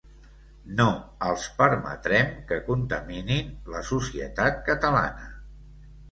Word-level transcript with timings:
No 0.77 0.85
els 1.25 1.43
permetrem 1.57 2.31
que 2.51 2.57
contaminin 2.69 3.51
la 3.75 3.81
societat 3.91 4.57
catalana. 4.71 5.29